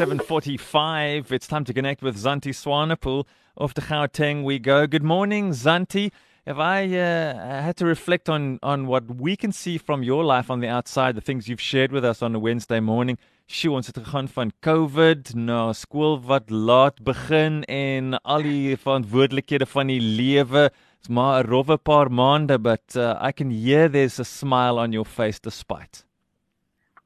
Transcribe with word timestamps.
7:45 0.00 1.28
it's 1.30 1.46
time 1.46 1.64
to 1.64 1.74
connect 1.74 2.00
with 2.00 2.16
Zanti 2.16 2.54
Swanepoel 2.56 3.26
of 3.54 3.74
the 3.74 3.82
Gauteng 3.82 4.44
we 4.44 4.58
go 4.58 4.86
good 4.86 5.04
morning 5.04 5.52
Zanti 5.52 6.10
if 6.46 6.56
I 6.56 6.86
uh, 6.96 7.34
had 7.60 7.76
to 7.76 7.84
reflect 7.84 8.30
on 8.30 8.58
on 8.62 8.86
what 8.86 9.20
we 9.20 9.36
can 9.36 9.52
see 9.52 9.76
from 9.76 10.02
your 10.02 10.24
life 10.24 10.50
on 10.50 10.60
the 10.60 10.68
outside 10.68 11.16
the 11.16 11.20
things 11.20 11.48
you've 11.48 11.60
shared 11.60 11.92
with 11.92 12.06
us 12.06 12.22
on 12.22 12.34
a 12.34 12.38
Wednesday 12.38 12.80
morning 12.80 13.18
Sjoe, 13.50 13.72
ons 13.74 13.88
het 13.90 13.96
gegaan 13.98 14.28
van 14.30 14.52
COVID 14.62 15.32
na 15.34 15.72
skool 15.74 16.20
wat 16.22 16.52
laat 16.54 17.00
begin 17.02 17.64
en 17.66 18.14
al 18.22 18.44
die 18.46 18.76
verantwoordelikhede 18.78 19.66
van 19.66 19.90
die 19.90 19.98
lewe. 19.98 20.68
Dit's 20.70 21.10
maar 21.10 21.42
'n 21.42 21.50
rowwe 21.50 21.76
paar 21.76 22.10
maande, 22.10 22.60
but 22.62 22.94
uh, 22.94 23.18
I 23.18 23.32
can 23.32 23.50
hear 23.50 23.90
there's 23.90 24.20
a 24.20 24.24
smile 24.24 24.78
on 24.78 24.92
your 24.92 25.04
face 25.04 25.40
despite. 25.40 26.04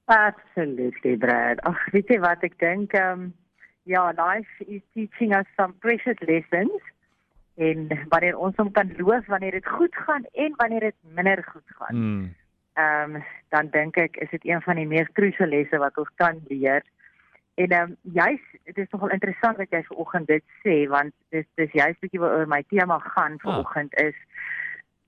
Absolutely, 0.05 1.16
Brad. 1.16 1.65
Ag, 1.65 1.80
weet 1.97 2.12
jy 2.12 2.21
wat 2.21 2.45
ek 2.45 2.59
dink, 2.59 2.93
um 2.93 3.33
ja, 3.88 4.13
life 4.13 4.69
is 4.69 4.83
teaching 4.93 5.33
us 5.33 5.49
some 5.57 5.73
precious 5.80 6.21
lessons. 6.29 6.77
En 7.57 7.88
wanneer 8.13 8.37
ons 8.37 8.57
hom 8.57 8.71
kan 8.71 8.93
loof 8.99 9.27
wanneer 9.27 9.51
dit 9.51 9.66
goed 9.66 9.97
gaan 9.97 10.29
en 10.33 10.52
wanneer 10.57 10.80
dit 10.80 10.99
minder 11.16 11.41
goed 11.49 11.79
gaan. 11.80 11.97
Mm 11.97 12.35
ehm 12.74 13.16
um, 13.16 13.24
dan 13.55 13.70
dink 13.70 13.96
ek 13.96 14.16
is 14.16 14.30
dit 14.30 14.45
een 14.51 14.62
van 14.62 14.77
die 14.77 14.87
mees 14.87 15.10
krusiale 15.12 15.56
lesse 15.56 15.78
wat 15.78 15.98
ons 15.98 16.10
kan 16.15 16.41
leer. 16.48 16.82
En 17.55 17.70
ehm 17.70 17.91
um, 17.91 17.96
juis 18.02 18.41
dit 18.65 18.78
is 18.78 18.91
nogal 18.91 19.15
interessant 19.15 19.56
wat 19.56 19.70
jy 19.70 19.82
vanoggend 19.91 20.27
dit 20.27 20.45
sê 20.65 20.77
want 20.88 21.15
dis 21.30 21.46
dis 21.55 21.73
juist 21.73 22.01
bietjie 22.01 22.21
oor 22.21 22.46
my 22.46 22.62
tema 22.68 22.99
gaan 22.99 23.38
vanoggend 23.38 23.95
is 24.01 24.18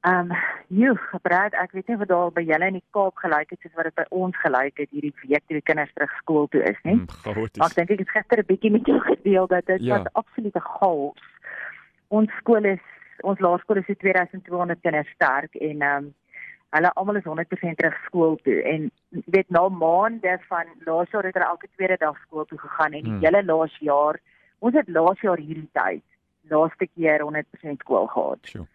ehm 0.07 0.31
um, 0.31 0.37
joh, 0.67 0.99
Brad, 1.23 1.55
ek 1.59 1.73
weet 1.75 1.89
nie 1.91 1.97
wat 1.99 2.09
daar 2.09 2.29
by 2.35 2.43
julle 2.47 2.67
in 2.71 2.77
die 2.79 2.85
Kaap 2.95 3.17
gelyk 3.19 3.51
het 3.51 3.65
soos 3.65 3.73
wat 3.79 3.89
dit 3.89 3.97
by 3.99 4.05
ons 4.15 4.37
gelyk 4.43 4.83
het 4.83 4.93
hierdie 4.95 5.15
week 5.23 5.43
toe 5.47 5.57
die 5.57 5.65
kinders 5.67 5.91
terug 5.97 6.13
skool 6.21 6.47
toe 6.53 6.63
is, 6.69 6.79
nie? 6.87 6.95
Mm, 7.01 7.47
ek 7.67 7.75
dink 7.79 7.91
ek 7.95 8.05
het 8.05 8.13
gister 8.15 8.43
'n 8.43 8.47
bietjie 8.51 8.71
met 8.77 8.87
jou 8.87 9.01
gedeel 9.09 9.49
dat 9.51 9.67
dit 9.67 9.83
ja. 9.83 9.99
was 9.99 10.13
absolute 10.23 10.63
chaos. 10.63 11.25
Ons 12.09 12.31
skool 12.39 12.71
is 12.75 12.85
ons 13.23 13.41
laerskool 13.41 13.83
is 13.83 13.91
2200 13.99 14.81
kinders 14.87 15.11
sterk 15.17 15.55
en 15.55 15.83
ehm 15.83 16.07
um, 16.07 16.15
hulle 16.75 16.93
almal 16.95 17.17
is 17.17 17.25
100% 17.25 17.79
terug 17.79 17.97
skool 18.05 18.37
toe 18.45 18.63
en 18.63 18.91
weet 19.27 19.51
na 19.51 19.69
maande 19.69 20.39
van 20.49 20.71
laas 20.89 21.11
jaar 21.11 21.25
het 21.29 21.35
hulle 21.39 21.49
elke 21.49 21.69
tweede 21.75 21.97
dag 22.01 22.19
skool 22.25 22.45
toe 22.45 22.59
gegaan 22.59 22.93
en 22.93 23.03
die 23.03 23.13
hmm. 23.13 23.25
hele 23.25 23.45
laas 23.45 23.77
jaar 23.81 24.21
ons 24.59 24.75
het 24.75 24.89
laas 24.89 25.21
jaar 25.21 25.39
hierdie 25.39 25.71
tyd 25.73 26.05
laaste 26.51 26.87
keer 26.87 27.23
100% 27.27 27.83
skool 27.83 28.07
gehad. 28.07 28.39
Sure. 28.43 28.67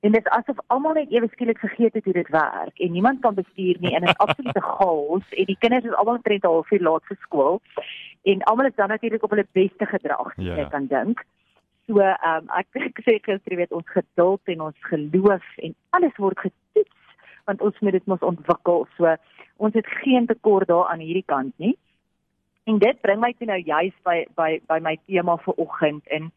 En 0.00 0.12
dit 0.12 0.26
is 0.26 0.32
asof 0.32 0.56
almal 0.66 0.96
net 0.96 1.10
ewe 1.12 1.28
skielik 1.28 1.58
vergeet 1.60 1.94
het 1.94 2.04
hoe 2.04 2.12
dit 2.16 2.28
werk 2.32 2.78
en 2.78 2.92
niemand 2.92 3.20
kan 3.20 3.34
bestuur 3.34 3.76
nie 3.80 3.92
en 3.94 4.06
dit 4.06 4.08
is 4.10 4.22
absolute 4.26 4.62
chaos 4.64 5.34
en 5.42 5.50
die 5.50 5.58
kinders 5.58 5.84
is 5.84 5.98
almal 6.00 6.16
omtrent 6.20 6.44
'n 6.44 6.54
halfuur 6.54 6.82
laat 6.86 7.04
vir 7.10 7.18
skool 7.26 7.60
en 8.22 8.42
almal 8.42 8.66
is 8.66 8.78
dan 8.80 8.88
natuurlik 8.88 9.22
op 9.22 9.30
hulle 9.30 9.46
beste 9.52 9.86
gedrag, 9.86 10.32
yeah. 10.36 10.56
Ja. 10.56 10.64
ek 10.64 10.70
kan 10.70 10.86
dink. 10.86 11.24
So 11.86 12.00
ehm 12.00 12.36
um, 12.36 12.48
ek 12.60 12.66
ek 12.88 13.02
sê 13.04 13.18
gister 13.18 13.56
weet 13.56 13.72
ons 13.72 13.88
geduld 13.88 14.40
en 14.44 14.60
ons 14.60 14.78
geloof 14.92 15.46
en 15.56 15.74
alles 15.90 16.16
word 16.16 16.38
getoets 16.38 16.99
want 17.50 17.62
ons 17.66 17.78
moet 17.84 17.96
dit 17.98 18.10
mos 18.10 18.26
ontwikkel. 18.32 18.86
So 18.96 19.14
ons 19.60 19.76
het 19.76 19.88
geen 20.00 20.26
tekort 20.30 20.70
daar 20.70 20.88
aan 20.92 21.04
hierdie 21.04 21.26
kant 21.26 21.52
nie. 21.56 21.76
En 22.70 22.78
dit 22.78 23.00
bring 23.04 23.20
my 23.20 23.32
toe 23.36 23.48
nou 23.50 23.58
juis 23.58 23.96
by 24.06 24.24
by 24.38 24.50
by 24.70 24.78
my 24.84 24.96
tema 25.06 25.36
vir 25.44 25.62
oggend 25.64 26.14
en 26.16 26.30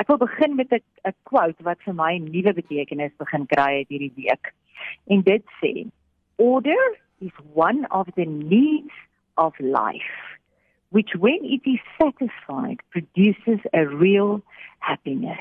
ek 0.00 0.08
wil 0.08 0.20
begin 0.22 0.56
met 0.56 0.72
'n 0.72 0.84
'n 1.08 1.16
quote 1.28 1.62
wat 1.68 1.82
vir 1.86 1.94
my 1.94 2.12
nuwe 2.18 2.52
betekenis 2.60 3.16
begin 3.18 3.46
kry 3.46 3.78
het 3.78 3.88
hierdie 3.88 4.14
week. 4.16 4.54
En 5.06 5.22
dit 5.22 5.44
sê: 5.60 5.86
Order 6.36 6.84
is 7.18 7.34
one 7.54 7.86
of 7.90 8.06
the 8.14 8.24
needs 8.24 8.94
of 9.36 9.58
life 9.58 10.38
which 10.92 11.10
when 11.18 11.40
it 11.42 11.62
is 11.64 11.80
satisfied 12.00 12.78
produces 12.90 13.60
a 13.72 13.86
real 13.86 14.42
happiness. 14.78 15.40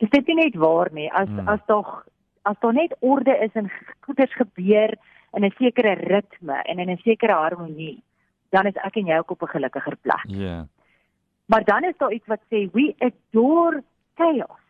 Dis 0.00 0.08
dit 0.10 0.26
net 0.34 0.56
waar 0.56 0.88
nie 0.92 1.10
as 1.12 1.28
hmm. 1.28 1.48
as 1.48 1.60
tog 1.66 2.06
as 2.42 2.56
daar 2.60 2.72
net 2.72 2.96
orde 2.98 3.38
is 3.38 3.52
en 3.52 3.70
goeders 4.00 4.34
gebeur 4.34 4.94
in 5.32 5.44
'n 5.44 5.54
sekere 5.58 5.92
ritme 5.92 6.62
en 6.62 6.78
in 6.78 6.90
'n 6.90 6.96
sekere 6.96 7.32
harmonie, 7.32 8.02
dan 8.48 8.66
is 8.66 8.74
ek 8.74 8.96
en 8.96 9.06
jy 9.06 9.18
ook 9.18 9.30
op 9.30 9.42
'n 9.42 9.46
gelukkiger 9.56 9.96
plek. 9.96 10.24
Ja. 10.26 10.38
Yeah. 10.38 10.64
Maar 11.46 11.64
dan 11.64 11.84
is 11.84 11.96
daar 11.96 12.12
iets 12.12 12.26
wat 12.26 12.40
sê 12.40 12.70
we 12.72 12.94
adore 12.98 13.82
chaos. 14.14 14.60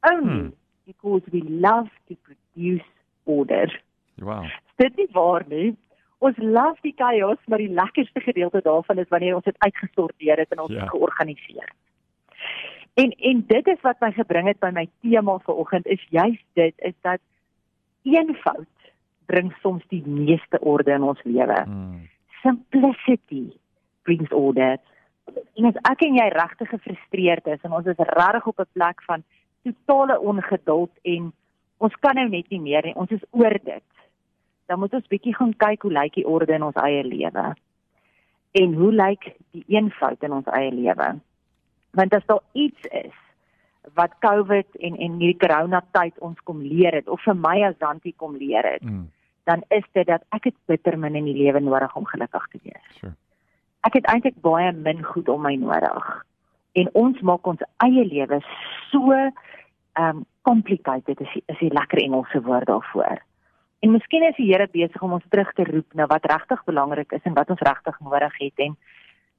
Only 0.00 0.38
hmm. 0.38 0.52
because 0.84 1.22
we 1.30 1.42
love 1.48 1.90
to 2.08 2.14
produce 2.22 2.84
order. 3.22 3.82
Wow. 4.14 4.44
Dit 4.76 4.98
is 4.98 5.10
waar 5.10 5.44
nie. 5.48 5.76
Ons 6.18 6.36
love 6.36 6.78
die 6.80 6.94
chaos, 6.96 7.38
maar 7.46 7.58
die 7.58 7.70
lekkerste 7.70 8.20
gedeelte 8.20 8.60
daarvan 8.62 8.98
is 8.98 9.08
wanneer 9.08 9.34
ons 9.34 9.44
dit 9.44 9.58
uitgesorteer 9.58 10.36
het 10.36 10.50
en 10.50 10.60
ons 10.60 10.70
yeah. 10.70 10.82
Ja. 10.82 10.88
georganiseer 10.88 11.62
het. 11.62 11.83
En 12.94 13.10
en 13.10 13.44
dit 13.46 13.66
is 13.66 13.80
wat 13.82 14.00
my 14.00 14.12
gebring 14.14 14.46
het 14.46 14.60
by 14.62 14.70
my 14.74 14.88
tema 15.02 15.38
vanoggend 15.38 15.86
is 15.86 16.06
juist 16.10 16.44
dit 16.52 16.74
is 16.76 16.94
dat 17.00 17.20
eenvoud 18.02 18.70
bring 19.26 19.52
soms 19.62 19.84
die 19.88 20.02
meeste 20.06 20.60
orde 20.60 20.92
in 20.92 21.02
ons 21.02 21.22
lewe. 21.22 21.62
Hmm. 21.64 22.08
Simplicity 22.42 23.50
brings 24.02 24.30
order. 24.30 24.78
En 25.56 25.70
as 25.70 25.80
ek 25.90 26.04
en 26.06 26.20
jy 26.20 26.28
regtig 26.36 26.70
gefrustreerd 26.70 27.46
is 27.56 27.64
en 27.66 27.72
ons 27.72 27.86
is 27.90 27.98
regtig 27.98 28.46
op 28.46 28.60
'n 28.60 28.72
plek 28.72 29.02
van 29.08 29.24
totale 29.64 30.20
ongeduld 30.20 30.92
en 31.02 31.32
ons 31.78 31.94
kan 32.00 32.14
nou 32.14 32.28
net 32.28 32.48
nie 32.48 32.60
meer 32.60 32.84
nie, 32.84 32.94
ons 32.94 33.10
is 33.10 33.24
oor 33.30 33.58
dit. 33.64 33.90
Dan 34.66 34.78
moet 34.78 34.94
ons 34.94 35.08
bietjie 35.08 35.34
gaan 35.34 35.56
kyk 35.56 35.82
hoe 35.82 35.92
lyk 35.92 36.14
die 36.14 36.26
orde 36.26 36.52
in 36.52 36.62
ons 36.62 36.76
eie 36.76 37.04
lewe. 37.04 37.54
En 38.52 38.74
hoe 38.74 38.92
lyk 38.92 39.34
die 39.50 39.64
eenvoud 39.66 40.22
in 40.22 40.32
ons 40.32 40.46
eie 40.46 40.72
lewe? 40.72 41.20
Want 41.94 42.14
as 42.14 42.26
daar 42.26 42.42
iets 42.52 42.88
is 42.90 43.16
wat 43.94 44.14
COVID 44.24 44.76
en 44.80 44.96
en 44.96 45.18
hierdie 45.20 45.38
corona 45.38 45.82
tyd 45.92 46.18
ons 46.18 46.38
kom 46.48 46.62
leer 46.62 46.94
het 47.00 47.08
of 47.08 47.22
vir 47.22 47.36
my 47.36 47.58
as 47.68 47.78
Dantie 47.78 48.14
kom 48.16 48.36
leer 48.36 48.64
het 48.64 48.82
mm. 48.82 49.10
dan 49.50 49.64
is 49.68 49.84
dit 49.92 50.06
dat 50.06 50.24
ek 50.36 50.50
het 50.50 50.56
bitter 50.66 50.98
min 50.98 51.14
in 51.20 51.28
die 51.28 51.36
lewe 51.42 51.60
nodig 51.60 51.96
om 51.96 52.06
gelukkig 52.08 52.46
te 52.52 52.58
wees. 52.62 52.86
Sure. 53.00 53.12
Ek 53.84 53.98
het 53.98 54.06
eintlik 54.08 54.40
baie 54.40 54.72
min 54.72 55.02
goed 55.04 55.28
om 55.28 55.42
my 55.44 55.52
nodig. 55.60 56.06
En 56.72 56.88
ons 56.96 57.20
maak 57.20 57.46
ons 57.46 57.60
eie 57.84 58.04
lewe 58.08 58.40
so 58.90 59.12
um 60.00 60.24
complicated 60.48 61.20
is 61.20 61.36
is 61.46 61.60
'n 61.60 61.76
lekker 61.76 61.98
Engelse 62.02 62.40
woord 62.42 62.66
daarvoor. 62.66 63.20
En 63.80 63.90
miskien 63.90 64.22
is 64.22 64.36
die 64.36 64.48
Here 64.52 64.68
besig 64.72 65.02
om 65.02 65.12
ons 65.12 65.24
terug 65.28 65.52
te 65.52 65.64
roep 65.64 65.94
na 65.94 66.06
wat 66.06 66.24
regtig 66.24 66.64
belangrik 66.64 67.12
is 67.12 67.22
en 67.22 67.34
wat 67.34 67.50
ons 67.50 67.60
regtig 67.60 68.00
nodig 68.00 68.38
het 68.38 68.58
en 68.58 68.76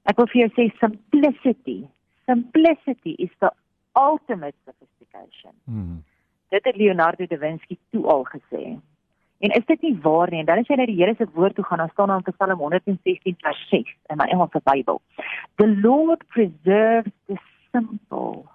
ek 0.03 0.17
wil 0.17 0.27
vir 0.27 0.41
jou 0.41 0.51
sê 0.53 0.77
simplicity 0.77 1.87
simplicity 2.25 3.15
is 3.19 3.29
the 3.39 3.51
ultimate 3.95 4.55
sophistication. 4.65 5.53
Hmm. 5.65 6.03
Dit 6.49 6.63
het 6.63 6.75
Leonardo 6.75 7.25
da 7.25 7.37
Vinci 7.37 7.77
toe 7.89 8.05
al 8.05 8.23
gesê. 8.23 8.77
En 9.37 9.51
is 9.51 9.65
dit 9.65 9.81
nie 9.81 9.97
waar 10.01 10.29
nie? 10.29 10.39
En 10.39 10.45
dan 10.45 10.57
as 10.57 10.67
jy 10.67 10.77
na 10.79 10.85
die 10.85 10.95
Here 10.95 11.15
se 11.17 11.27
woord 11.33 11.55
toe 11.55 11.65
gaan, 11.65 11.77
dan 11.77 11.89
staan 11.89 12.07
daar 12.07 12.21
in 12.23 12.33
Psalm 12.33 12.59
116 12.59 13.35
vers 13.37 13.67
6 13.69 13.95
in 14.09 14.17
my 14.17 14.25
Engelse 14.31 14.61
Bybel. 14.63 15.01
The 15.55 15.67
Lord 15.67 16.27
preserves 16.27 17.11
the 17.27 17.37
simple. 17.71 18.45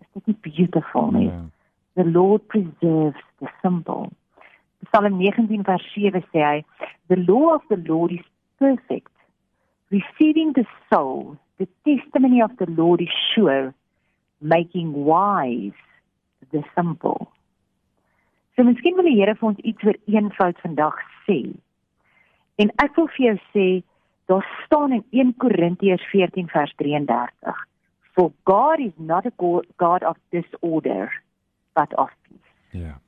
Is 0.00 0.08
dit 0.12 0.26
nie 0.26 0.38
beautiful 0.40 1.10
nie? 1.10 1.28
Yeah. 1.28 1.46
The 1.94 2.04
Lord 2.10 2.46
preserves 2.46 3.22
the 3.38 3.50
simple. 3.62 4.10
Psalm 4.90 5.16
19 5.18 5.62
vers 5.64 5.86
7 5.94 6.24
sê 6.32 6.42
hy, 6.42 6.64
The 7.06 7.20
law 7.22 7.54
of 7.54 7.62
the 7.68 7.78
Lord 7.86 8.12
is 8.12 8.26
perfect, 8.58 9.12
receiving 9.94 10.52
the 10.58 10.66
soul 10.90 11.38
the 11.58 11.68
testimony 11.84 12.42
of 12.42 12.50
the 12.58 12.66
Lord 12.66 13.00
is 13.00 13.14
sure, 13.34 13.74
making 14.40 14.92
wise 14.92 15.78
the 16.52 16.62
simple. 16.74 17.30
So 18.56 18.62
miskien 18.62 18.96
wil 18.96 19.08
die 19.08 19.18
Here 19.18 19.34
vir 19.34 19.48
ons 19.50 19.62
iets 19.66 19.86
oor 19.86 19.98
eenvoud 20.06 20.60
vandag 20.62 20.98
sê. 21.26 21.40
En 22.62 22.70
ek 22.84 22.98
wil 22.98 23.08
vir 23.16 23.26
jou 23.26 23.36
sê, 23.54 23.68
daar 24.30 24.44
staan 24.64 24.94
in 24.94 25.04
1 25.10 25.32
Korintiërs 25.42 26.04
14 26.12 26.50
vers 26.52 26.74
33, 26.82 27.64
For 28.14 28.30
God 28.46 28.78
is 28.78 28.94
not 28.96 29.26
a 29.26 29.32
God 29.38 30.04
of 30.06 30.16
disorder, 30.30 31.10
but 31.74 31.90
of 31.98 32.12
peace. 32.22 32.52
Ja. 32.70 32.80
Yeah. 32.80 33.00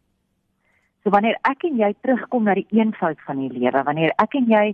So 1.06 1.12
wanneer 1.14 1.36
ek 1.46 1.62
en 1.68 1.76
jy 1.78 1.92
terugkom 2.02 2.48
na 2.48 2.56
die 2.58 2.66
eenvoud 2.74 3.20
van 3.28 3.38
die 3.38 3.52
lewe, 3.54 3.84
wanneer 3.86 4.10
ek 4.18 4.32
en 4.34 4.48
jy 4.50 4.64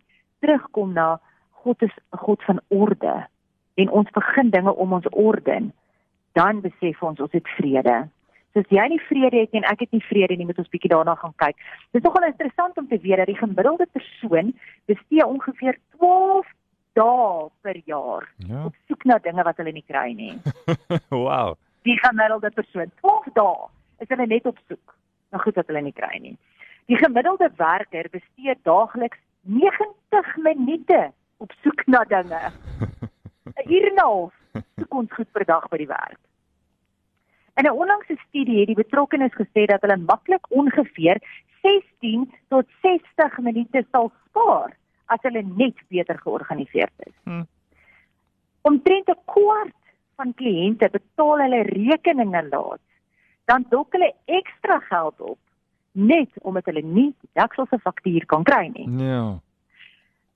terugkom 0.40 0.94
na 0.96 1.18
God 1.60 1.84
is 1.84 1.92
'n 1.92 2.22
God 2.24 2.40
van 2.48 2.60
orde, 2.72 3.26
en 3.74 3.90
ons 3.90 4.10
begin 4.10 4.50
dinge 4.50 4.74
om 4.74 4.92
ons 4.92 5.08
orden, 5.10 5.72
dan 6.32 6.60
besef 6.60 7.02
ons 7.02 7.20
ons 7.20 7.32
het 7.32 7.48
vrede. 7.56 8.08
So 8.52 8.60
as 8.60 8.68
jy 8.68 8.84
nie 8.92 9.00
vrede 9.08 9.36
het 9.46 9.54
en 9.56 9.64
ek 9.64 9.80
het 9.86 9.92
nie 9.96 10.02
vrede 10.04 10.36
nie, 10.36 10.44
moet 10.46 10.58
ons 10.60 10.68
bietjie 10.68 10.90
daarna 10.92 11.14
gaan 11.16 11.32
kyk. 11.40 11.56
Dit 11.92 12.02
is 12.02 12.06
nogal 12.06 12.26
interessant 12.28 12.76
om 12.78 12.88
te 12.88 12.98
weet 13.00 13.16
dat 13.22 13.26
die 13.30 13.36
gemiddelde 13.38 13.86
persoon 13.92 14.52
bestee 14.90 15.24
ongeveer 15.26 15.78
12 15.96 16.46
dae 16.92 17.48
per 17.64 17.78
jaar 17.88 18.28
Ja. 18.36 18.64
op 18.64 18.74
soek 18.88 19.04
na 19.08 19.16
dinge 19.18 19.42
wat 19.42 19.56
hulle 19.56 19.72
nie 19.72 19.84
kry 19.88 20.12
nie. 20.12 20.34
wow. 21.24 21.54
Die 21.88 21.96
gemiddelde 21.98 22.50
persoon 22.50 22.92
12 23.00 23.32
dae 23.32 23.68
is 24.04 24.08
hulle 24.12 24.26
net 24.26 24.46
op 24.46 24.58
soek 24.68 24.96
na 25.32 25.38
goed 25.38 25.56
wat 25.56 25.66
hulle 25.72 25.80
nie 25.82 25.96
kry 25.96 26.18
nie. 26.20 26.36
Die 26.92 26.96
gemiddelde 27.00 27.48
werker 27.56 28.08
bestee 28.12 28.54
daagliks 28.68 29.18
90 29.48 30.36
minute 30.44 31.00
op 31.38 31.52
soek 31.62 31.86
na 31.86 32.04
dinge. 32.04 32.40
'n 33.64 33.72
Uur 33.72 33.86
en 33.90 33.94
'n 33.94 33.98
half 33.98 34.34
soek 34.76 34.94
ons 34.94 35.12
goed 35.12 35.32
per 35.32 35.44
dag 35.44 35.68
by 35.68 35.76
die 35.76 35.86
werk. 35.86 36.18
In 37.56 37.66
'n 37.66 37.78
onlangse 37.82 38.16
studie 38.28 38.58
het 38.58 38.66
die 38.66 38.82
betrokkenes 38.84 39.34
gesê 39.34 39.66
dat 39.66 39.80
hulle 39.80 39.96
maklik 39.96 40.46
ongeveer 40.50 41.18
16 41.62 42.32
tot 42.48 42.66
60 42.82 43.38
minute 43.38 43.84
sal 43.90 44.12
spaar 44.28 44.76
as 45.06 45.22
hulle 45.22 45.42
net 45.42 45.76
beter 45.88 46.18
georganiseerd 46.18 46.92
is. 47.06 47.14
Hmm. 47.24 47.46
Omtrent 48.62 49.08
'n 49.08 49.20
kwart 49.24 49.82
van 50.16 50.34
kliënte 50.34 50.88
betaal 50.90 51.38
hulle 51.38 51.62
rekeninge 51.62 52.48
laat, 52.48 52.80
dan 53.44 53.66
dok 53.68 53.92
hulle 53.92 54.14
ekstra 54.24 54.78
geld 54.78 55.20
op 55.20 55.38
net 55.92 56.30
omdat 56.40 56.64
hulle 56.64 56.82
nie 56.82 57.14
die 57.20 57.30
daksel 57.32 57.66
se 57.66 57.78
faktuur 57.78 58.26
kan 58.26 58.44
kry 58.44 58.70
nie. 58.72 58.88
Ja. 59.04 59.38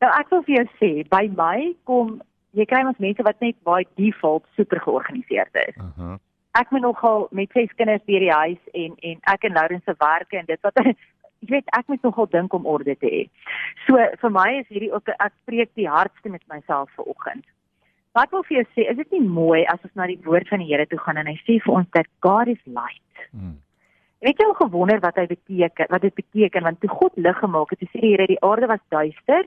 Nou 0.01 0.11
ek 0.21 0.29
wil 0.29 0.43
vir 0.43 0.55
jou 0.57 0.67
sê, 0.81 0.91
by 1.09 1.25
my 1.33 1.75
kom 1.89 2.21
jy 2.57 2.67
kry 2.69 2.85
ons 2.89 3.03
mense 3.03 3.25
wat 3.27 3.43
net 3.45 3.59
by 3.69 3.83
default 4.01 4.47
super 4.57 4.81
georganiseerd 4.85 5.61
is. 5.67 5.77
Uh 5.77 5.91
-huh. 5.97 6.17
Ek 6.57 6.71
moet 6.71 6.81
nogal 6.81 7.29
met 7.31 7.51
ses 7.53 7.75
kinders 7.77 8.05
by 8.05 8.19
die 8.19 8.33
huis 8.33 8.63
en 8.73 8.95
en 9.11 9.19
ek 9.35 9.45
en 9.45 9.53
Lauren 9.53 9.83
se 9.85 9.95
werke 9.99 10.39
en 10.39 10.47
dit 10.47 10.61
wat 10.61 10.77
ek 10.85 10.97
weet 11.41 11.69
ek 11.79 11.87
moet 11.87 12.03
nogal 12.03 12.29
dink 12.31 12.53
om 12.53 12.67
orde 12.67 12.97
te 12.97 13.07
hê. 13.07 13.23
So 13.87 14.01
vir 14.23 14.31
my 14.31 14.49
is 14.61 14.69
hierdie 14.69 14.93
ook 14.93 15.09
ek 15.09 15.33
preek 15.45 15.71
die 15.75 15.89
hardste 15.89 16.29
met 16.29 16.43
myself 16.49 16.91
vanoggend. 16.97 17.45
Wat 18.17 18.31
wil 18.33 18.45
vir 18.49 18.57
jou 18.57 18.67
sê, 18.73 18.89
is 18.91 18.97
dit 18.97 19.11
nie 19.19 19.29
mooi 19.29 19.65
as 19.69 19.83
ons 19.85 19.93
na 19.95 20.07
die 20.09 20.21
woord 20.25 20.49
van 20.49 20.63
die 20.65 20.71
Here 20.71 20.87
toe 20.89 20.99
gaan 20.99 21.21
en 21.21 21.29
hy 21.29 21.37
sê 21.45 21.59
vir 21.61 21.75
ons 21.75 21.89
dat 21.93 22.09
God 22.25 22.49
is 22.49 22.63
light. 22.65 23.27
Mm. 23.37 23.59
Weet 24.25 24.41
jy 24.41 24.47
al 24.49 24.57
gewonder 24.57 25.03
wat 25.05 25.19
hy 25.21 25.27
beteken, 25.29 25.91
wat 25.93 26.01
dit 26.07 26.15
beteken 26.17 26.65
want 26.65 26.81
toe 26.81 26.89
God 26.89 27.19
lig 27.21 27.37
gemaak 27.43 27.75
het, 27.75 27.83
toe 27.83 27.91
sê 27.93 28.01
die 28.01 28.15
Here 28.15 28.27
die 28.31 28.41
aarde 28.41 28.71
was 28.73 28.85
duister. 28.95 29.45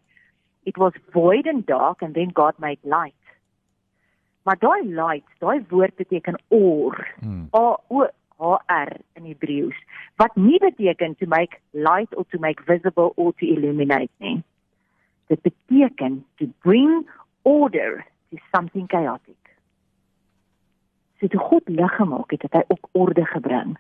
It 0.69 0.77
was 0.77 0.93
void 1.13 1.47
and 1.51 1.65
dark 1.65 2.03
and 2.05 2.13
then 2.13 2.29
God 2.41 2.53
made 2.59 2.81
light. 2.83 3.25
Maar 4.45 4.57
daai 4.61 4.85
light, 4.85 5.25
daai 5.41 5.59
woord 5.69 5.95
beteken 5.97 6.37
or. 6.47 7.07
Mm. 7.25 7.47
A 7.51 7.65
O 7.89 8.05
H 8.39 8.61
R 8.67 8.91
in 9.17 9.25
Hebreëus 9.27 9.79
wat 10.21 10.35
nie 10.35 10.59
beteken 10.61 11.17
to 11.19 11.27
make 11.27 11.59
light 11.71 12.15
or 12.15 12.25
to 12.31 12.39
make 12.39 12.61
visible 12.67 13.13
or 13.15 13.33
to 13.41 13.45
illuminate 13.45 14.11
nie. 14.17 14.43
Dit 15.27 15.41
beteken 15.41 16.23
to 16.37 16.47
bring 16.63 17.05
order 17.41 18.05
to 18.29 18.37
something 18.55 18.87
chaotic. 18.87 19.37
So 21.19 21.27
toe 21.27 21.41
God 21.49 21.67
lig 21.67 21.95
gemaak 21.97 22.31
het, 22.31 22.45
het 22.47 22.61
hy 22.61 22.63
ook 22.67 22.87
orde 22.91 23.25
gebring 23.25 23.75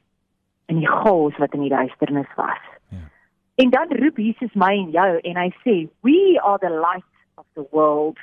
in 0.69 0.81
die 0.81 0.89
chaos 0.89 1.37
wat 1.37 1.53
in 1.53 1.63
die 1.65 1.73
duisternis 1.73 2.29
was. 2.35 2.65
Ja. 2.89 3.05
En 3.59 3.69
dan 3.69 3.87
roep 3.89 4.17
Jesus 4.17 4.53
my 4.53 4.71
en 4.71 4.91
jou 4.95 5.17
en 5.19 5.37
hy 5.37 5.49
sê, 5.63 5.89
"We 6.07 6.39
are 6.39 6.57
the 6.57 6.69
light 6.69 7.11
of 7.35 7.45
the 7.53 7.67
world." 7.71 8.17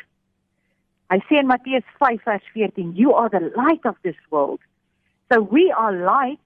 Hy 1.12 1.18
sê 1.28 1.38
in 1.38 1.46
Matteus 1.46 1.84
5 1.98 2.22
vers 2.24 2.46
14, 2.52 2.94
"You 2.94 3.12
are 3.12 3.28
the 3.28 3.52
light 3.54 3.84
of 3.84 3.96
this 4.02 4.16
world." 4.30 4.60
So 5.28 5.42
we 5.42 5.72
are 5.72 5.92
light 5.92 6.40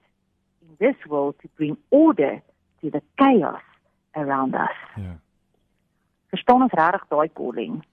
in 0.61 0.75
this 0.79 1.05
world 1.05 1.39
to 1.39 1.47
bring 1.55 1.77
order 1.89 2.41
to 2.81 2.89
the 2.89 3.01
chaos 3.15 3.61
around 4.11 4.55
us. 4.55 4.77
Ja. 4.95 5.19
Verstaan 6.29 6.61
ons 6.61 6.73
regtig 6.73 7.07
daai 7.07 7.29
calling? 7.33 7.85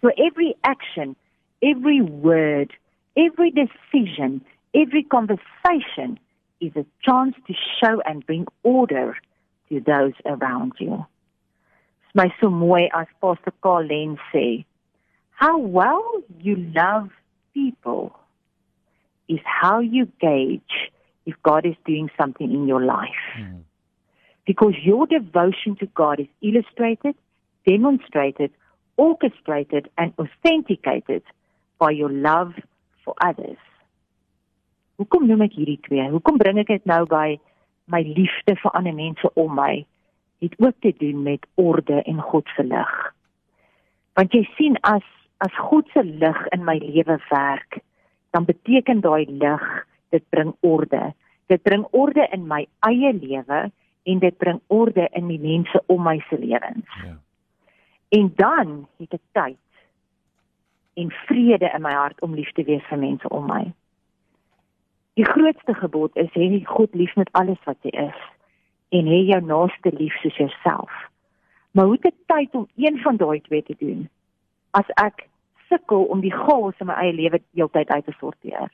So 0.00 0.08
every 0.08 0.56
action, 0.60 1.16
every 1.58 2.00
word, 2.00 2.72
every 3.12 3.50
decision, 3.50 4.44
every 4.70 5.02
conversation 5.02 6.18
is 6.60 6.72
a 6.76 6.84
chance 7.00 7.36
to 7.46 7.52
show 7.52 8.00
and 8.00 8.24
bring 8.26 8.46
order 8.62 9.16
to 9.68 9.80
those 9.80 10.14
around 10.24 10.72
you. 10.78 11.04
My 12.14 12.32
mooi 12.42 12.88
as 12.94 13.06
Pastor 13.20 13.52
Colleen 13.62 14.18
say, 14.32 14.64
how 15.30 15.58
well 15.58 16.04
you 16.40 16.56
love 16.74 17.10
people 17.54 18.18
is 19.28 19.40
how 19.44 19.80
you 19.80 20.06
gauge 20.20 20.90
if 21.26 21.34
God 21.42 21.66
is 21.66 21.76
doing 21.86 22.10
something 22.18 22.50
in 22.50 22.66
your 22.66 22.82
life. 22.82 23.24
Mm. 23.38 23.62
Because 24.46 24.74
your 24.82 25.06
devotion 25.06 25.76
to 25.76 25.86
God 25.86 26.20
is 26.20 26.26
illustrated, 26.40 27.14
demonstrated, 27.66 28.50
orchestrated, 28.96 29.90
and 29.98 30.12
authenticated 30.18 31.22
by 31.78 31.90
your 31.90 32.10
love 32.10 32.54
for 33.04 33.14
others. 33.20 33.58
Hoekom 34.98 35.28
noem 35.30 35.44
ek 35.46 35.54
hierdie 35.54 35.78
twee? 35.84 36.08
Hoekom 36.10 36.40
bring 36.40 36.58
ek 36.58 36.72
dit 36.72 36.88
nou 36.90 37.04
by 37.06 37.36
my 37.88 38.02
liefde 38.02 38.56
vir 38.62 38.74
ander 38.76 38.94
mense 38.94 39.30
om 39.34 39.54
my? 39.54 39.84
Het 40.42 40.54
ook 40.58 40.76
te 40.80 40.94
doen 40.98 41.22
met 41.22 41.46
orde 41.54 42.02
en 42.02 42.20
God 42.22 42.48
se 42.56 42.64
lig. 42.64 42.94
Want 44.14 44.34
jy 44.34 44.44
sien 44.56 44.78
as 44.86 45.06
as 45.38 45.54
God 45.54 45.86
se 45.94 46.02
lig 46.02 46.38
in 46.50 46.64
my 46.66 46.74
lewe 46.82 47.14
werk, 47.28 47.78
dan 48.34 48.44
beteken 48.44 49.00
daai 49.00 49.26
lig 49.30 49.66
dit 50.10 50.24
bring 50.34 50.54
orde. 50.60 51.12
Dit 51.46 51.62
bring 51.62 51.84
orde 51.94 52.26
in 52.34 52.46
my 52.50 52.64
eie 52.88 53.12
lewe 53.14 53.60
en 54.02 54.18
dit 54.18 54.36
bring 54.36 54.60
orde 54.66 55.08
in 55.12 55.28
die 55.30 55.38
mense 55.38 55.82
om 55.86 56.02
my 56.02 56.18
se 56.28 56.38
lewens. 56.38 56.98
Ja. 57.04 57.14
En 58.08 58.32
dan 58.36 58.88
het 58.98 59.14
ek 59.14 59.24
tyd 59.36 59.58
en 60.98 61.10
vrede 61.28 61.70
in 61.74 61.84
my 61.84 61.92
hart 61.94 62.20
om 62.26 62.34
lief 62.34 62.50
te 62.56 62.64
wees 62.66 62.84
vir 62.90 62.98
mense 62.98 63.28
om 63.28 63.46
my. 63.46 63.62
Die 65.18 65.26
grootste 65.26 65.74
gebod 65.74 66.14
is 66.14 66.28
hê 66.38 66.46
God 66.64 66.92
lief 66.94 67.14
met 67.18 67.30
alles 67.38 67.58
wat 67.66 67.78
jy 67.82 67.90
is 68.06 68.18
en 68.94 69.08
hê 69.10 69.24
jou 69.26 69.40
naaste 69.42 69.90
lief 69.98 70.14
soos 70.22 70.36
jouself. 70.38 70.92
Maar 71.74 71.88
hoe 71.90 71.96
het 71.96 72.12
ek 72.12 72.20
tyd 72.30 72.54
om 72.54 72.68
een 72.78 73.00
van 73.02 73.18
daai 73.18 73.40
twee 73.48 73.64
te 73.66 73.74
doen 73.80 74.04
as 74.78 74.86
ek 75.02 75.24
sukkel 75.66 76.06
om 76.14 76.22
die 76.22 76.34
chaos 76.34 76.78
in 76.78 76.86
my 76.86 76.94
eie 77.02 77.16
lewe 77.16 77.40
heeltyd 77.58 77.90
uit 77.90 78.06
te 78.06 78.14
sorteer? 78.20 78.70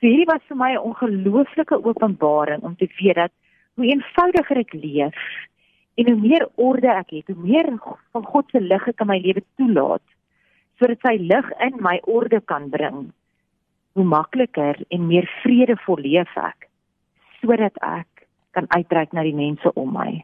So 0.00 0.08
hierdie 0.08 0.30
was 0.30 0.40
vir 0.48 0.56
my 0.62 0.70
'n 0.72 0.86
ongelooflike 0.88 1.82
openbaring 1.84 2.64
om 2.64 2.76
te 2.76 2.88
weet 2.96 3.20
dat 3.20 3.32
hoe 3.76 3.92
eenvoudiger 3.92 4.58
ek 4.64 4.72
leef 4.72 5.20
en 6.00 6.10
hoe 6.12 6.20
meer 6.20 6.48
orde 6.54 6.88
ek 6.88 7.10
het, 7.10 7.28
hoe 7.28 7.42
meer 7.44 7.68
van 8.12 8.24
God 8.24 8.50
se 8.50 8.60
lig 8.60 8.88
ek 8.88 9.00
in 9.00 9.12
my 9.12 9.18
lewe 9.20 9.44
toelaat 9.56 10.06
sodat 10.80 11.00
sy 11.04 11.16
lig 11.20 11.52
in 11.60 11.76
my 11.80 12.00
orde 12.04 12.40
kan 12.40 12.70
bring, 12.70 13.12
hoe 13.96 14.04
makliker 14.04 14.76
en 14.92 15.06
meer 15.08 15.24
vredevol 15.40 16.02
leef 16.04 16.32
ek 16.36 16.68
sodat 17.40 17.76
ek 17.80 18.26
kan 18.56 18.68
uitreik 18.76 19.12
na 19.16 19.24
die 19.24 19.36
mense 19.36 19.72
om 19.80 19.94
my. 19.96 20.20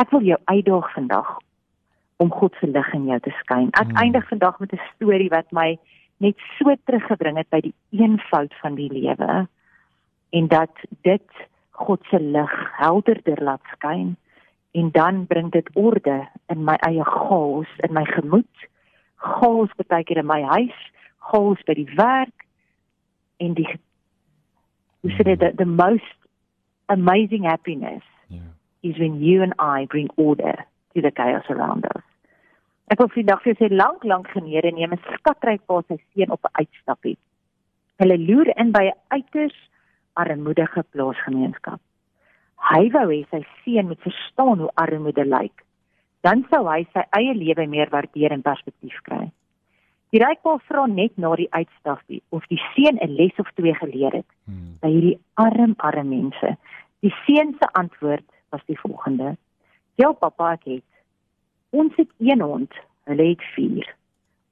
Ek 0.00 0.12
wil 0.14 0.24
jou 0.24 0.38
uitdaag 0.48 0.88
vandag 0.94 1.28
om 2.20 2.32
God 2.32 2.56
se 2.60 2.68
lig 2.68 2.88
in 2.96 3.06
jou 3.10 3.18
te 3.20 3.32
skyn. 3.40 3.68
Ek 3.76 3.88
Mm. 3.88 3.96
eindig 3.96 4.28
vandag 4.28 4.60
met 4.60 4.72
'n 4.72 4.80
storie 4.94 5.28
wat 5.28 5.52
my 5.52 5.78
net 6.18 6.36
so 6.58 6.74
teruggebring 6.86 7.36
het 7.36 7.50
by 7.50 7.60
die 7.60 7.74
eenvoud 7.90 8.54
van 8.62 8.74
die 8.74 8.88
lewe 8.92 9.48
en 10.32 10.48
dat 10.48 10.72
dit 11.02 11.28
God 11.70 12.00
se 12.10 12.20
lig 12.20 12.52
helderder 12.76 13.42
laat 13.42 13.64
skyn 13.72 14.16
en 14.72 14.90
dan 14.90 15.26
bring 15.26 15.50
dit 15.50 15.68
orde 15.74 16.28
in 16.48 16.64
my 16.64 16.76
eie 16.86 17.04
chaos, 17.04 17.68
in 17.82 17.92
my 17.92 18.04
gemoed, 18.04 18.56
chaos 19.16 19.68
baie 19.88 20.04
keer 20.04 20.18
in 20.18 20.26
my 20.26 20.42
huis, 20.42 20.76
chaos 21.18 21.58
by 21.66 21.74
die 21.74 21.92
werk 21.96 22.46
en 23.40 23.54
die 23.58 23.68
hoe 25.00 25.12
sê 25.16 25.24
dit 25.24 25.40
the, 25.40 25.52
the 25.56 25.68
most 25.68 26.16
amazing 26.92 27.44
happiness 27.48 28.04
Ja. 28.28 28.44
is 28.82 28.98
when 28.98 29.18
you 29.22 29.42
and 29.42 29.54
I 29.58 29.86
bring 29.86 30.10
order 30.16 30.54
to 30.94 31.00
the 31.00 31.10
chaos 31.10 31.48
around 31.50 31.84
us. 31.96 32.04
Ek 32.90 32.98
wil 32.98 33.10
vandag 33.14 33.42
vir 33.42 33.52
jou 33.54 33.58
sê 33.60 33.68
lank 33.70 34.04
lank 34.04 34.30
genede 34.34 34.72
neem 34.74 34.92
'n 34.92 35.02
skatryk 35.14 35.62
pa 35.66 35.80
sy 35.88 35.96
seun 36.12 36.30
op 36.34 36.44
'n 36.44 36.54
uitstappie. 36.62 37.16
Hulle 38.02 38.18
loer 38.18 38.48
in 38.56 38.72
by 38.72 38.84
'n 38.90 38.98
uiters 39.08 39.58
armoedige 40.14 40.82
plaasgemeenskap. 40.92 41.80
Hy 42.70 42.90
wou 42.90 43.06
hê 43.08 43.24
sy 43.30 43.42
seun 43.64 43.86
moet 43.86 44.02
verstaan 44.02 44.58
hoe 44.58 44.72
armoede 44.74 45.24
lyk. 45.24 45.64
Dan 46.22 46.44
sou 46.50 46.66
hy 46.68 46.84
sy 46.92 47.02
eie 47.16 47.34
lewe 47.34 47.66
meer 47.66 47.88
waardeer 47.90 48.32
en 48.32 48.42
perspektief 48.42 48.98
kry. 49.02 49.30
Die 50.10 50.18
ryk 50.18 50.42
pa 50.42 50.56
vra 50.66 50.86
net 50.90 51.16
na 51.22 51.30
die 51.38 51.48
uitstappie 51.54 52.22
of 52.34 52.46
die 52.50 52.60
seun 52.74 52.98
'n 52.98 53.14
les 53.14 53.36
of 53.38 53.50
twee 53.54 53.74
geleer 53.74 54.12
het 54.12 54.30
Mm. 54.46 54.78
by 54.82 54.88
hierdie 54.88 55.18
arm 55.34 55.74
arm 55.78 56.08
mense. 56.08 56.56
Die 57.00 57.14
seun 57.26 57.54
se 57.58 57.68
antwoord 57.72 58.26
was 58.50 58.64
die 58.66 58.78
volgende: 58.78 59.36
"Ja 59.94 60.12
pappa, 60.12 60.52
ek 60.52 60.64
het. 60.64 60.90
Ons 61.70 61.92
het 61.96 62.08
een 62.18 62.40
hond, 62.40 62.72
hulle 63.04 63.28
het 63.28 63.42
4. 63.54 63.94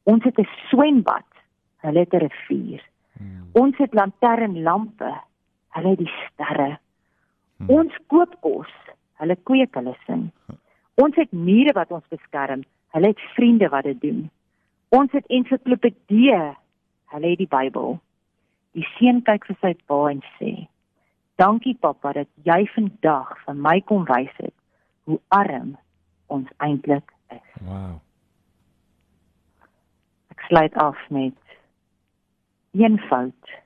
Ons 0.04 0.24
het 0.24 0.38
'n 0.38 0.48
swembad, 0.68 1.26
hulle 1.76 1.98
het 1.98 2.12
'n 2.12 2.18
rivier. 2.18 2.82
Mm. 3.20 3.48
Ons 3.52 3.76
het 3.76 3.94
lanternlampe, 3.94 5.20
hulle 5.68 5.88
het 5.88 5.98
die 5.98 6.12
sterre. 6.26 6.78
Hmm. 7.56 7.70
Ons 7.70 7.92
koop 8.06 8.40
kos, 8.40 8.70
hulle 9.14 9.36
kweek 9.36 9.74
hulle 9.74 9.96
sin. 10.06 10.32
Ons 10.94 11.16
het 11.16 11.32
mure 11.32 11.72
wat 11.72 11.90
ons 11.90 12.08
beskerm, 12.08 12.62
Hulle 12.88 13.06
het 13.06 13.20
vriende 13.20 13.68
wat 13.68 13.84
dit 13.84 14.00
doen. 14.00 14.30
Ons 14.88 15.12
het 15.12 15.26
ensiklopedie. 15.26 16.36
Hulle 17.12 17.30
het 17.32 17.40
die 17.40 17.48
Bybel. 17.48 17.98
Die 18.76 18.86
seun 18.96 19.20
kyk 19.24 19.46
vir 19.48 19.58
sy 19.60 19.72
pa 19.88 19.98
en 20.10 20.22
sê: 20.38 20.52
"Dankie 21.40 21.74
pappa 21.74 22.12
dat 22.12 22.28
jy 22.44 22.64
vandag 22.74 23.36
vir 23.44 23.54
my 23.54 23.80
kom 23.80 24.04
wys 24.08 24.32
het 24.36 24.54
hoe 25.04 25.20
arm 25.28 25.76
ons 26.26 26.48
eintlik 26.56 27.12
is." 27.30 27.48
Wow. 27.60 28.00
Ek 30.30 30.40
sluit 30.48 30.74
af 30.74 30.96
met 31.10 31.36
eenvoud 32.72 33.56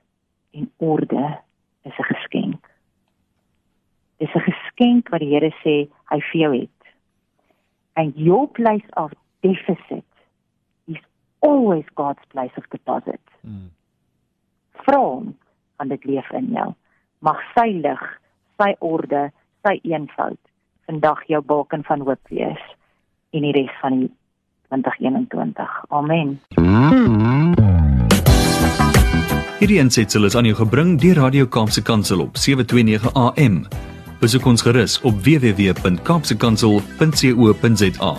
en 0.51 0.71
orde 0.77 1.39
is 1.83 1.97
'n 1.99 2.09
geskenk. 2.13 2.69
Dis 4.17 4.35
'n 4.35 4.47
geskenk 4.51 5.09
wat 5.09 5.19
die 5.19 5.33
Here 5.35 5.51
sê 5.63 5.89
hy 6.11 6.19
vir 6.19 6.41
jou 6.41 6.53
het. 6.59 6.81
And 7.95 8.15
your 8.15 8.47
place 8.47 8.87
of 8.95 9.11
deficit 9.41 10.12
always 11.43 11.85
God's 11.95 12.23
place 12.31 12.55
of 12.57 12.63
deposit. 12.71 13.21
Mm. 13.47 13.69
Vra 14.85 14.99
hom 14.99 15.35
aan 15.75 15.91
dit 15.91 16.05
leef 16.05 16.31
in 16.31 16.47
jou. 16.55 16.73
Mag 17.19 17.39
sy 17.53 17.67
lig, 17.83 18.03
sy 18.57 18.71
orde, 18.79 19.31
sy 19.63 19.79
eenvoud 19.83 20.39
vandag 20.87 21.19
jou 21.31 21.41
baken 21.47 21.83
van 21.87 22.01
hoop 22.03 22.19
wees 22.31 22.63
en 23.33 23.41
die 23.45 23.53
res 23.55 23.73
van 23.81 23.93
die 23.99 24.11
2021. 24.73 25.85
Amen. 25.89 26.41
Hierdie 29.59 29.79
aansetsel 29.79 30.23
is 30.27 30.35
aan 30.35 30.45
jou 30.49 30.57
gebring 30.59 30.99
deur 30.99 31.15
Radio 31.23 31.45
Kaapse 31.47 31.81
Kansel 31.81 32.19
op 32.25 32.37
729 32.37 33.13
AM. 33.13 33.65
Besoek 34.19 34.45
ons 34.45 34.61
gerus 34.65 35.01
op 35.07 35.13
www.kaapsekansel.co.za. 35.23 38.13